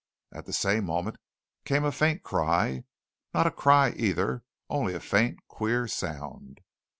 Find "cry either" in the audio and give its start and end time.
3.51-4.43